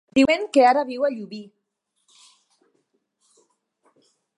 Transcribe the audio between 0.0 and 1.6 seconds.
Diuen que ara viu a Llubí.